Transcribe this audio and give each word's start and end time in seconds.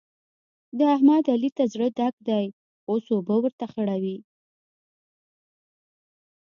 د 0.77 0.79
احمد؛ 0.95 1.25
علي 1.33 1.49
ته 1.57 1.63
زړه 1.73 1.87
ډک 1.97 2.15
دی 2.27 2.45
اوس 2.89 3.05
اوبه 3.15 3.35
ورته 3.41 3.65
خړوي. 3.71 4.17